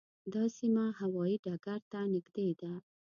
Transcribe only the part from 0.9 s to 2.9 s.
هوايي ډګر ته نږدې ده.